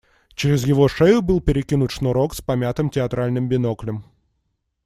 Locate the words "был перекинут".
1.21-1.91